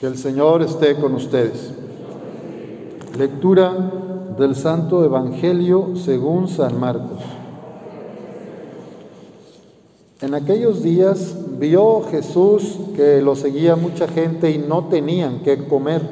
[0.00, 1.72] Que el Señor esté con ustedes.
[3.16, 3.92] Lectura
[4.36, 7.20] del Santo Evangelio según San Marcos.
[10.20, 16.02] En aquellos días vio Jesús que lo seguía mucha gente y no tenían que comer.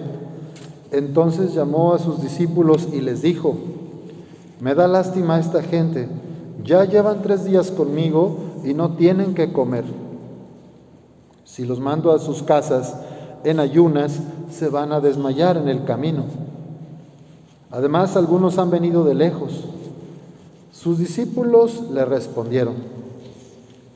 [0.92, 3.56] Entonces llamó a sus discípulos y les dijo,
[4.60, 6.08] me da lástima esta gente,
[6.62, 9.84] ya llevan tres días conmigo y no tienen que comer.
[11.44, 12.94] Si los mando a sus casas
[13.44, 14.18] en ayunas,
[14.50, 16.24] se van a desmayar en el camino.
[17.70, 19.64] Además, algunos han venido de lejos.
[20.72, 22.74] Sus discípulos le respondieron,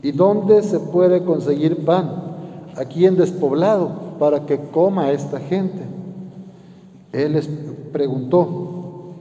[0.02, 2.10] ¿y dónde se puede conseguir pan?
[2.76, 5.82] Aquí en despoblado, para que coma esta gente.
[7.12, 7.48] Él les
[7.92, 9.12] preguntó,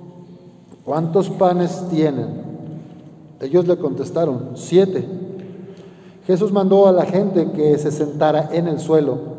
[0.84, 2.46] ¿cuántos panes tienen?
[3.42, 5.06] Ellos le contestaron, siete.
[6.28, 9.35] Jesús mandó a la gente que se sentara en el suelo,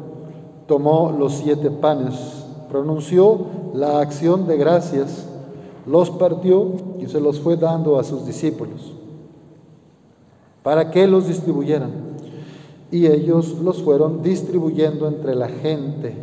[0.67, 5.27] tomó los siete panes, pronunció la acción de gracias,
[5.87, 8.97] los partió y se los fue dando a sus discípulos
[10.67, 11.93] para que los distribuyeran.
[12.91, 16.17] Y ellos los fueron distribuyendo entre la gente.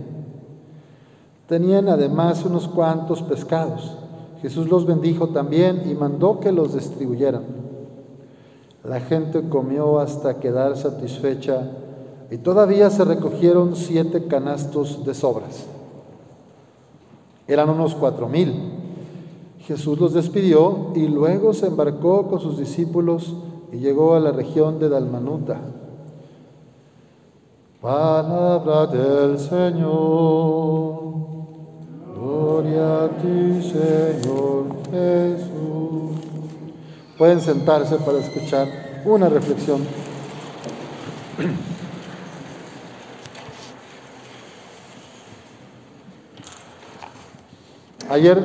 [1.48, 3.96] Tenían además unos cuantos pescados.
[4.42, 7.44] Jesús los bendijo también y mandó que los distribuyeran.
[8.84, 11.66] La gente comió hasta quedar satisfecha
[12.34, 15.68] y todavía se recogieron siete canastos de sobras.
[17.48, 18.72] Eran unos cuatro mil.
[19.60, 23.36] Jesús los despidió y luego se embarcó con sus discípulos
[23.72, 25.62] y llegó a la región de Dalmanuta.
[27.80, 31.04] Palabra del Señor.
[32.16, 36.18] Gloria a ti, Señor Jesús.
[37.16, 38.68] Pueden sentarse para escuchar
[39.06, 39.82] una reflexión.
[48.14, 48.44] Ayer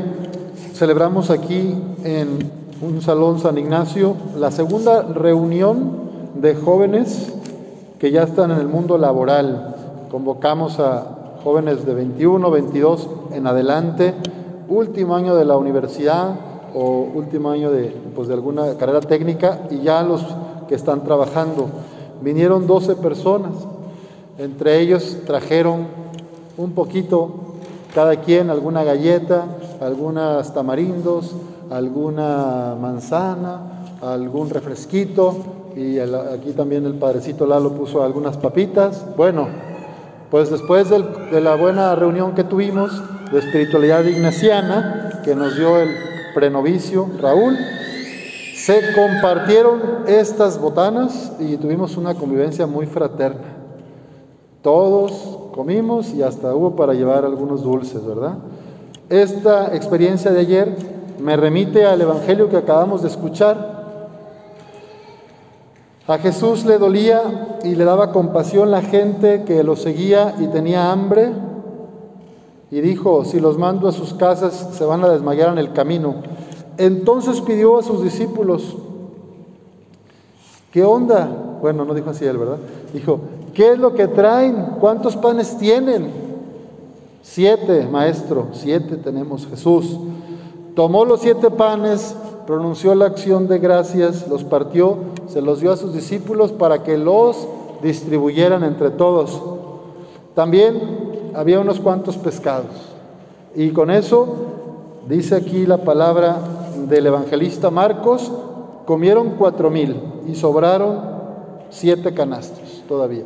[0.72, 2.38] celebramos aquí en
[2.80, 5.90] un salón San Ignacio la segunda reunión
[6.36, 7.34] de jóvenes
[7.98, 9.76] que ya están en el mundo laboral.
[10.10, 14.14] Convocamos a jóvenes de 21, 22 en adelante,
[14.70, 16.36] último año de la universidad,
[16.74, 20.24] o último año de, pues, de alguna carrera técnica y ya los
[20.66, 21.68] que están trabajando.
[22.22, 23.52] Vinieron 12 personas,
[24.38, 25.88] entre ellos trajeron
[26.56, 27.48] un poquito,
[27.94, 29.46] cada quien alguna galleta,
[29.80, 31.34] algunas tamarindos,
[31.70, 35.36] alguna manzana, algún refresquito
[35.76, 39.04] y aquí también el padrecito Lalo puso algunas papitas.
[39.16, 39.48] Bueno,
[40.30, 42.90] pues después de la buena reunión que tuvimos
[43.30, 45.90] de espiritualidad ignaciana, que nos dio el
[46.34, 47.56] prenovicio Raúl,
[48.54, 53.56] se compartieron estas botanas y tuvimos una convivencia muy fraterna.
[54.62, 58.34] Todos comimos y hasta hubo para llevar algunos dulces, ¿verdad?
[59.10, 60.76] Esta experiencia de ayer
[61.18, 63.78] me remite al Evangelio que acabamos de escuchar.
[66.06, 70.92] A Jesús le dolía y le daba compasión la gente que lo seguía y tenía
[70.92, 71.32] hambre
[72.70, 76.16] y dijo, si los mando a sus casas se van a desmayar en el camino.
[76.76, 78.76] Entonces pidió a sus discípulos,
[80.70, 81.28] ¿qué onda?
[81.62, 82.58] Bueno, no dijo así él, ¿verdad?
[82.92, 83.20] Dijo,
[83.54, 84.76] ¿qué es lo que traen?
[84.78, 86.27] ¿Cuántos panes tienen?
[87.22, 89.98] Siete, maestro, siete tenemos Jesús.
[90.74, 92.14] Tomó los siete panes,
[92.46, 94.96] pronunció la acción de gracias, los partió,
[95.26, 97.48] se los dio a sus discípulos para que los
[97.82, 99.42] distribuyeran entre todos.
[100.34, 102.94] También había unos cuantos pescados.
[103.54, 104.28] Y con eso,
[105.08, 106.38] dice aquí la palabra
[106.88, 108.30] del evangelista Marcos,
[108.86, 111.00] comieron cuatro mil y sobraron
[111.70, 113.24] siete canastos todavía.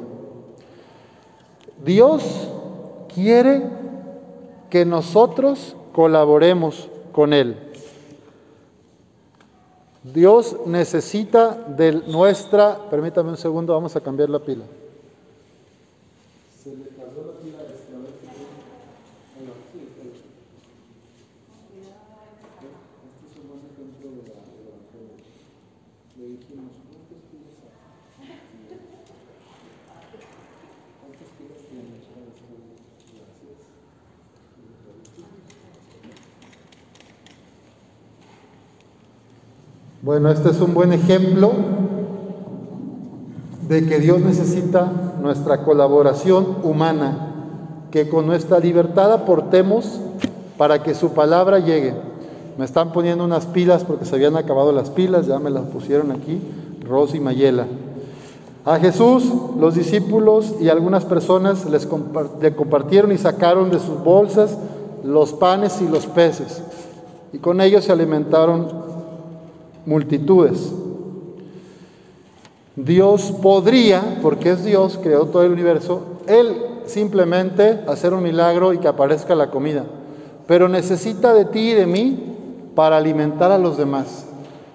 [1.85, 2.49] Dios
[3.15, 3.82] quiere
[4.73, 7.59] que nosotros colaboremos con Él.
[10.03, 14.65] Dios necesita de nuestra, permítame un segundo, vamos a cambiar la pila.
[40.05, 41.53] Bueno, este es un buen ejemplo
[43.69, 44.91] de que Dios necesita
[45.23, 47.29] nuestra colaboración humana,
[47.93, 50.01] que con nuestra libertad aportemos
[50.59, 51.95] para que su palabra llegue.
[52.59, 56.11] Me están poniendo unas pilas porque se habían acabado las pilas, ya me las pusieron
[56.11, 56.41] aquí,
[56.85, 57.67] Rosy y Mayela.
[58.65, 61.89] A Jesús los discípulos y algunas personas les
[62.41, 64.59] le compartieron y sacaron de sus bolsas
[65.05, 66.61] los panes y los peces,
[67.33, 68.83] y con ellos se alimentaron
[69.87, 70.73] multitudes.
[72.77, 76.57] Dios podría, porque es Dios, creó todo el universo, Él
[76.87, 79.85] simplemente hacer un milagro y que aparezca la comida,
[80.47, 82.19] pero necesita de ti y de mí
[82.75, 84.27] para alimentar a los demás.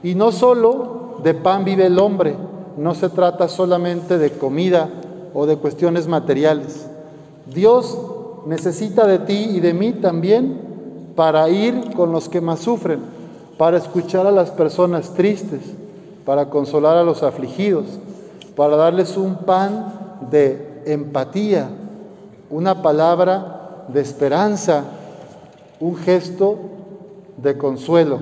[0.04, 2.36] Y no solo de pan vive el hombre,
[2.78, 4.90] no se trata solamente de comida
[5.34, 6.88] o de cuestiones materiales.
[7.54, 7.98] Dios
[8.46, 10.62] necesita de ti y de mí también
[11.16, 13.00] para ir con los que más sufren,
[13.58, 15.62] para escuchar a las personas tristes,
[16.26, 17.86] para consolar a los afligidos,
[18.56, 19.94] para darles un pan
[20.30, 21.70] de empatía,
[22.50, 24.84] una palabra de esperanza,
[25.80, 26.58] un gesto
[27.38, 28.20] de consuelo.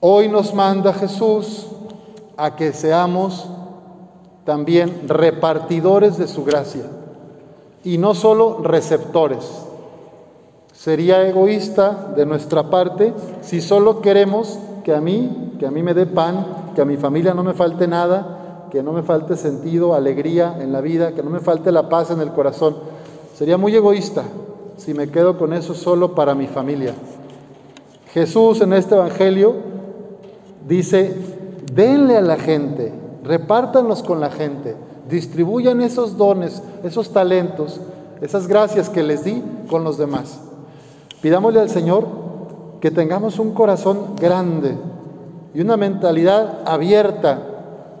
[0.00, 1.66] Hoy nos manda Jesús
[2.36, 3.46] a que seamos
[4.44, 6.84] también repartidores de su gracia
[7.84, 9.66] y no solo receptores.
[10.80, 13.12] Sería egoísta de nuestra parte
[13.42, 16.96] si solo queremos que a mí, que a mí me dé pan, que a mi
[16.96, 21.22] familia no me falte nada, que no me falte sentido, alegría en la vida, que
[21.22, 22.76] no me falte la paz en el corazón.
[23.34, 24.22] Sería muy egoísta
[24.78, 26.94] si me quedo con eso solo para mi familia.
[28.14, 29.70] Jesús en este Evangelio
[30.66, 31.16] Dice,
[31.72, 32.92] denle a la gente,
[33.24, 34.76] repártanlos con la gente,
[35.08, 37.80] distribuyan esos dones, esos talentos,
[38.20, 40.49] esas gracias que les di con los demás.
[41.20, 42.06] Pidámosle al Señor
[42.80, 44.74] que tengamos un corazón grande
[45.54, 47.38] y una mentalidad abierta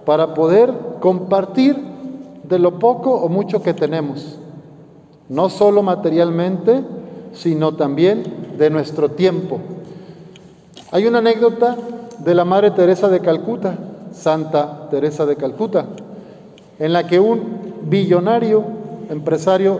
[0.06, 1.76] para poder compartir
[2.44, 4.38] de lo poco o mucho que tenemos,
[5.28, 6.82] no solo materialmente,
[7.32, 8.24] sino también
[8.58, 9.60] de nuestro tiempo.
[10.90, 11.76] Hay una anécdota
[12.18, 13.76] de la Madre Teresa de Calcuta,
[14.12, 15.86] Santa Teresa de Calcuta,
[16.78, 18.64] en la que un billonario,
[19.08, 19.78] empresario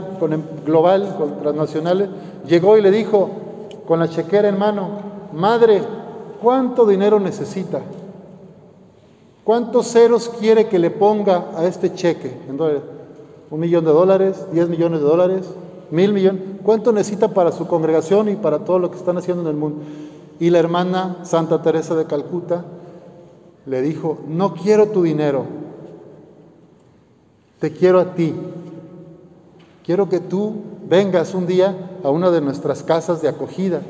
[0.65, 2.09] global, con transnacionales,
[2.47, 3.31] llegó y le dijo
[3.87, 5.83] con la chequera en mano, Madre,
[6.43, 7.81] ¿cuánto dinero necesita?
[9.45, 12.37] ¿Cuántos ceros quiere que le ponga a este cheque?
[13.51, 14.47] ¿Un millón de dólares?
[14.53, 15.47] ¿Diez millones de dólares?
[15.91, 16.43] ¿Mil millones?
[16.63, 19.83] ¿Cuánto necesita para su congregación y para todo lo que están haciendo en el mundo?
[20.39, 22.65] Y la hermana Santa Teresa de Calcuta
[23.67, 25.45] le dijo, no quiero tu dinero,
[27.59, 28.35] te quiero a ti.
[29.85, 30.55] Quiero que tú
[30.91, 33.81] vengas un día a una de nuestras casas de acogida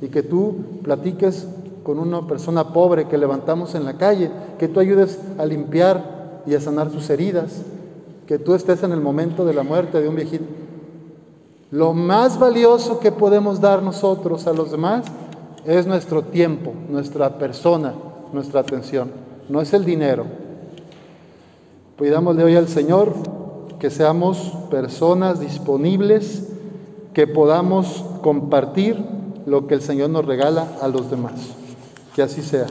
[0.00, 0.54] y que tú
[0.84, 1.48] platiques
[1.82, 6.54] con una persona pobre que levantamos en la calle, que tú ayudes a limpiar y
[6.54, 7.62] a sanar sus heridas,
[8.28, 10.44] que tú estés en el momento de la muerte de un viejito.
[11.72, 15.04] Lo más valioso que podemos dar nosotros a los demás
[15.64, 17.92] es nuestro tiempo, nuestra persona,
[18.32, 19.10] nuestra atención,
[19.48, 20.26] no es el dinero.
[21.98, 23.35] Pidámosle hoy al Señor
[23.78, 24.38] que seamos
[24.70, 26.48] personas disponibles,
[27.12, 29.02] que podamos compartir
[29.46, 31.32] lo que el Señor nos regala a los demás.
[32.14, 32.66] Que así sea.